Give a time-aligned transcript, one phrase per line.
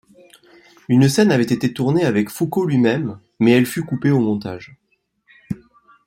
[0.89, 4.75] Une scène avait été tournée avec Foucault lui-même, mais elle fut coupée au montage.